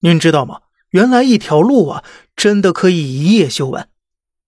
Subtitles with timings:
[0.00, 0.60] 您知道吗？
[0.90, 2.04] 原来一条路啊，
[2.36, 3.88] 真的可以一夜修完。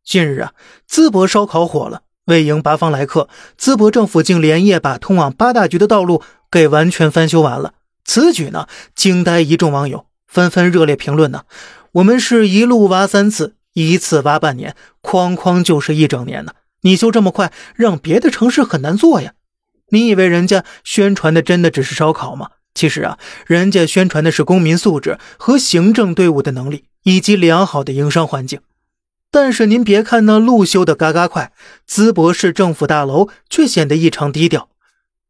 [0.04, 0.52] 近日啊，
[0.88, 3.28] 淄博烧烤火了，为迎八方来客，
[3.58, 7.75] 淄博政府竟连夜把通往八大局的道路给完全翻修完了。
[8.05, 11.45] 此举呢，惊呆一众网友，纷纷热烈评论呢。
[11.93, 16.53] 我们是一路挖三次，一次挖半年，哐哐就是一整年呢。
[16.83, 19.33] 你修这么快，让别的城市很难做呀。
[19.91, 22.51] 你以为人家宣传的真的只是烧烤吗？
[22.79, 28.61] 其实啊，人家宣传的是公民素质和行政队伍的能力，以及良好的营商环境。
[29.32, 31.50] 但是您别看那路修的嘎嘎快，
[31.91, 34.69] 淄博市政府大楼却显得异常低调。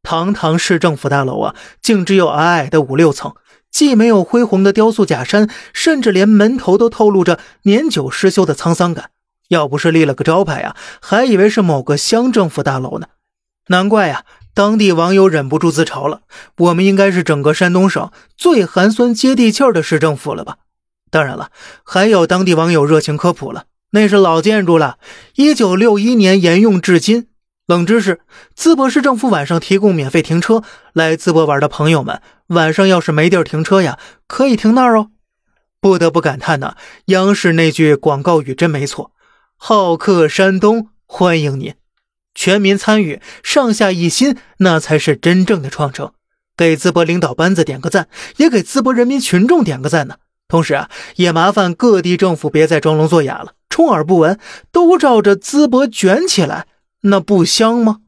[0.03, 3.35] 堂堂市政府大楼啊，竟只有矮矮的五六层，
[3.71, 9.09] 既没有恢宏的雕塑假山，甚至连门头都透露着年久失修的沧桑感。
[9.49, 13.07] 要不是立了个招牌啊，还以为是某个乡政府大楼呢。
[13.71, 14.25] 难怪呀，
[14.59, 16.23] 当地网友忍不住自嘲了：
[16.57, 20.57] 我们应该是整个山东省最寒酸接地气儿的市政府了吧？
[21.13, 21.53] 当然了，
[21.85, 23.67] 还有当地网友热情科普了。
[23.93, 24.99] 那是老建筑了，
[25.37, 27.29] 一九六一年沿用至今。
[27.69, 28.19] 冷知识：
[28.57, 35.11] 淄博市政府晚上提供免费停车，来淄博玩的朋友们，晚上要是没地儿停车呀，可以停那儿哦。
[35.81, 39.13] 不得不感叹呐，央视那句广告语真没错
[39.55, 41.75] ：“好客山东，欢迎您，
[42.35, 46.13] 全民参与，上下一心，那才是真正的创城。”
[46.57, 50.17] 给淄博领导班子点个赞，也给淄博人民群众点个赞呢。
[50.49, 53.53] 同时啊，也麻烦各地政府别再装聋作哑了。
[53.69, 54.41] 充耳不闻，
[54.73, 56.67] 都照着淄博卷起来，
[57.03, 58.01] 那不香吗？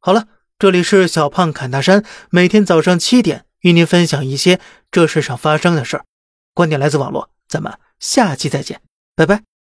[0.00, 0.26] 好了，
[0.58, 4.58] 这里是小胖侃大山，每天早上七点与您分享一些
[4.90, 6.04] 这世上发生的事儿，
[6.52, 8.80] 观点来自网络，咱们下期再见，
[9.14, 9.55] 拜拜。